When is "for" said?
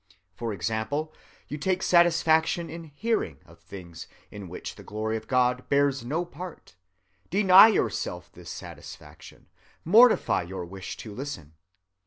0.33-0.51